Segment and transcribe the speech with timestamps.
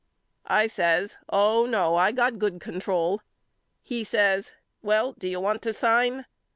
[0.47, 3.19] I says Oh no I got good con trol.
[3.83, 6.25] He says Well do you want to sign?